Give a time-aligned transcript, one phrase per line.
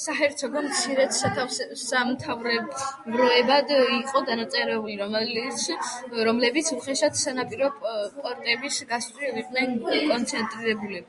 [0.00, 1.06] საჰერცოგო მცირე
[1.84, 5.42] სამთავროებად იყო დანაწევრებული,
[6.30, 7.72] რომლებიც უხეშად სანაპირო
[8.18, 11.02] პორტების გასწვრივ იყვნენ კონცენტრირებული.